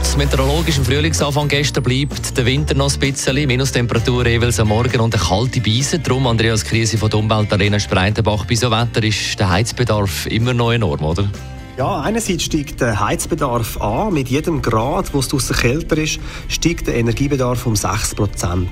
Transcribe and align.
Trotz 0.00 0.16
meteorologischem 0.16 0.82
Frühlingsanfang 0.82 1.46
gestern 1.46 1.82
bleibt 1.82 2.34
der 2.34 2.46
Winter 2.46 2.74
noch 2.74 2.90
ein 2.90 2.98
bisschen. 2.98 3.46
Minustemperatur 3.46 4.26
jeweils 4.26 4.58
am 4.58 4.68
Morgen 4.68 4.98
und 4.98 5.14
eine 5.14 5.22
kalte 5.22 5.60
Beise. 5.60 5.98
Darum, 5.98 6.26
Andreas 6.26 6.64
Krise 6.64 6.96
von 6.96 7.10
der 7.10 7.18
Umweltarena 7.18 7.78
Spreitenbach, 7.78 8.46
bei 8.46 8.54
so 8.54 8.70
Wetter 8.70 9.04
ist 9.04 9.38
der 9.38 9.50
Heizbedarf 9.50 10.26
immer 10.26 10.54
noch 10.54 10.72
enorm, 10.72 11.04
oder? 11.04 11.28
Ja, 11.80 12.02
einerseits 12.02 12.42
steigt 12.42 12.82
der 12.82 13.00
Heizbedarf 13.00 13.80
an. 13.80 14.12
Mit 14.12 14.28
jedem 14.28 14.60
Grad, 14.60 15.14
wo 15.14 15.20
es 15.20 15.28
draußen 15.28 15.56
kälter 15.56 15.96
ist, 15.96 16.20
steigt 16.46 16.88
der 16.88 16.96
Energiebedarf 16.96 17.64
um 17.64 17.72
6% 17.72 18.66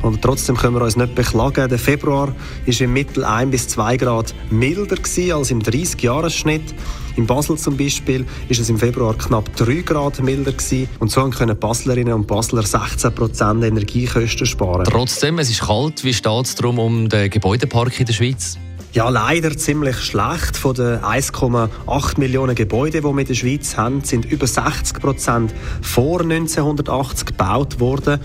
Und 0.00 0.22
trotzdem 0.22 0.56
können 0.56 0.74
wir 0.74 0.80
uns 0.80 0.96
nicht 0.96 1.14
beklagen. 1.14 1.68
Der 1.68 1.78
Februar 1.78 2.28
war 2.28 2.80
im 2.80 2.92
Mittel 2.94 3.26
1 3.26 3.50
bis 3.50 3.68
2 3.68 3.98
Grad 3.98 4.34
milder 4.48 4.96
als 4.96 5.50
im 5.50 5.60
30-Jahres-Schnitt. 5.60 6.74
In 7.16 7.26
Basel 7.26 7.58
zum 7.58 7.76
Beispiel 7.76 8.24
ist 8.48 8.60
es 8.60 8.70
im 8.70 8.78
Februar 8.78 9.12
knapp 9.12 9.54
3 9.56 9.82
Grad 9.82 10.22
milder 10.22 10.52
gewesen. 10.52 10.88
und 11.00 11.10
so 11.10 11.28
können 11.28 11.58
Baslerinnen 11.58 12.14
und 12.14 12.26
Basler 12.26 12.62
16% 12.62 13.62
Energiekosten 13.62 14.46
sparen. 14.46 14.84
Trotzdem, 14.84 15.38
es 15.38 15.50
ist 15.50 15.66
kalt. 15.66 16.02
Wie 16.02 16.14
steht 16.14 16.46
es 16.46 16.54
darum 16.54 16.78
um 16.78 17.10
den 17.10 17.28
Gebäudepark 17.28 18.00
in 18.00 18.06
der 18.06 18.14
Schweiz? 18.14 18.56
Ja, 18.94 19.10
leider 19.10 19.54
ziemlich 19.54 19.96
schlecht. 19.98 20.56
Von 20.56 20.74
den 20.74 21.00
1,8 21.00 22.18
Millionen 22.18 22.54
Gebäuden, 22.54 23.02
die 23.02 23.06
wir 23.06 23.18
in 23.18 23.26
der 23.26 23.34
Schweiz 23.34 23.76
haben, 23.76 24.02
sind 24.02 24.24
über 24.24 24.46
60 24.46 24.98
Prozent 24.98 25.54
vor 25.82 26.22
1980 26.22 27.26
gebaut 27.26 27.80
worden. 27.80 28.18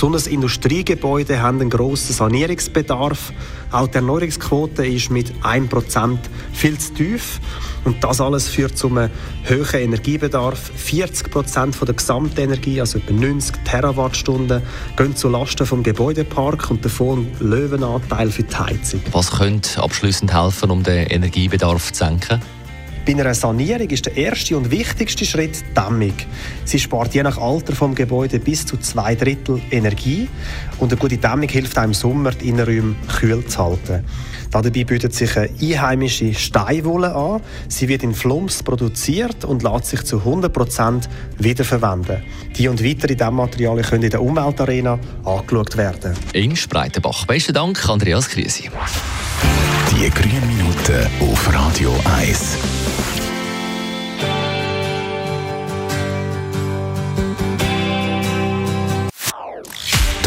Besonders 0.00 0.28
Industriegebäude 0.28 1.42
haben 1.42 1.60
einen 1.60 1.68
grossen 1.68 2.14
Sanierungsbedarf. 2.14 3.34
Auch 3.70 3.86
die 3.86 3.96
Erneuerungsquote 3.96 4.86
ist 4.86 5.10
mit 5.10 5.30
1 5.42 5.68
Prozent 5.68 6.20
viel 6.54 6.78
zu 6.78 6.94
tief. 6.94 7.38
Und 7.84 8.02
das 8.02 8.18
alles 8.18 8.48
führt 8.48 8.78
zu 8.78 8.86
einem 8.86 9.10
hohen 9.46 9.78
Energiebedarf. 9.78 10.70
40 10.74 11.30
Prozent 11.30 11.76
der 11.86 11.92
Gesamtenergie, 11.92 12.80
also 12.80 12.96
etwa 12.96 13.12
90 13.12 13.56
Terawattstunden, 13.64 14.62
gehen 14.96 15.16
zulasten 15.16 15.66
vom 15.66 15.82
Gebäudepark 15.82 16.70
und 16.70 16.82
davon 16.82 17.26
Löwenanteil 17.38 18.30
für 18.30 18.44
die 18.44 18.56
Heizung. 18.56 19.02
Was 19.12 19.32
könnte 19.32 19.82
abschließend 19.82 20.32
helfen, 20.32 20.70
um 20.70 20.82
den 20.82 21.08
Energiebedarf 21.08 21.92
zu 21.92 22.04
senken? 22.06 22.40
Bei 23.06 23.12
einer 23.12 23.34
Sanierung 23.34 23.88
ist 23.88 24.06
der 24.06 24.16
erste 24.16 24.56
und 24.56 24.70
wichtigste 24.70 25.24
Schritt 25.24 25.62
die 25.68 25.74
Dämmung. 25.74 26.14
Sie 26.64 26.78
spart 26.78 27.14
je 27.14 27.22
nach 27.22 27.38
Alter 27.38 27.74
vom 27.74 27.94
Gebäude 27.94 28.38
bis 28.38 28.66
zu 28.66 28.76
zwei 28.76 29.14
Drittel 29.14 29.60
Energie 29.70 30.28
und 30.78 30.92
eine 30.92 31.00
gute 31.00 31.16
Dämmung 31.16 31.48
hilft 31.48 31.78
einem 31.78 31.90
im 31.90 31.94
Sommer 31.94 32.30
die 32.32 32.48
Innenräume 32.48 32.94
kühl 33.18 33.44
zu 33.46 33.58
halten. 33.58 34.04
Dabei 34.50 34.70
bietet 34.70 35.14
sich 35.14 35.36
eine 35.36 35.48
einheimische 35.60 36.34
Steinwolle 36.34 37.14
an. 37.14 37.40
Sie 37.68 37.88
wird 37.88 38.02
in 38.02 38.14
Flums 38.14 38.62
produziert 38.62 39.44
und 39.44 39.62
lässt 39.62 39.86
sich 39.86 40.02
zu 40.02 40.18
100% 40.18 41.04
wiederverwenden. 41.38 42.22
Die 42.56 42.68
und 42.68 42.84
weitere 42.84 43.14
Dämmmaterialien 43.14 43.84
können 43.84 44.02
in 44.02 44.10
der 44.10 44.22
Umweltarena 44.22 44.98
angeschaut 45.24 45.76
werden. 45.76 46.14
In 46.32 46.56
Spreitenbach. 46.56 47.26
Besten 47.26 47.54
Dank, 47.54 47.88
Andreas 47.88 48.28
Krise. 48.28 48.64
Die 49.90 50.10
grünen 50.10 50.46
Minuten 50.46 51.06
auf 51.20 51.52
Radio 51.52 51.94
1. 52.18 52.79